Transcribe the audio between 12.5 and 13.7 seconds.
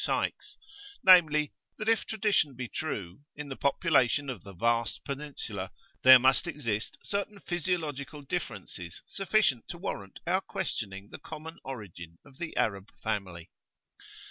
Arab family.